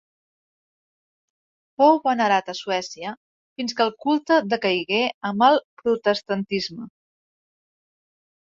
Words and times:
Fou 1.81 1.99
venerat 2.07 2.49
a 2.53 2.55
Suècia 2.61 3.11
fins 3.61 3.77
que 3.81 3.87
el 3.87 3.93
culte 4.07 4.39
decaigué 4.55 5.03
amb 5.31 5.47
el 5.51 5.61
protestantisme. 5.83 6.89